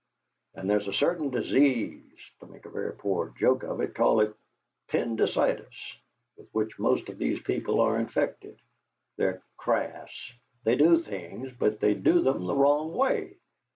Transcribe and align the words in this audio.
And 0.55 0.67
there's 0.67 0.87
a 0.87 0.93
certain 0.93 1.29
disease 1.29 2.17
to 2.39 2.47
make 2.47 2.65
a 2.65 2.71
very 2.71 2.91
poor 2.95 3.35
joke, 3.39 3.63
call 3.93 4.21
it 4.21 4.33
'Pendycitis' 4.89 5.97
with 6.35 6.49
which 6.53 6.79
most 6.79 7.07
of 7.09 7.19
these 7.19 7.39
people 7.41 7.79
are 7.81 7.99
infected. 7.99 8.59
They're 9.17 9.43
'crass.' 9.57 10.33
They 10.63 10.75
do 10.75 11.03
things, 11.03 11.51
but 11.53 11.79
they 11.81 11.93
do 11.93 12.23
them 12.23 12.47
the 12.47 12.55
wrong 12.55 12.95
way! 12.95 13.37